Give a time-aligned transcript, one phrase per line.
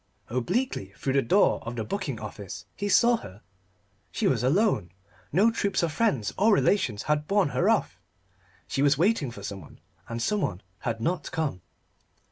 [0.31, 3.43] Obliquely through the door of the booking office he saw her.
[4.11, 4.89] She was alone.
[5.31, 7.99] No troops of friends or relations had borne her off.
[8.65, 9.79] She was waiting for someone;
[10.09, 11.61] and someone had not come.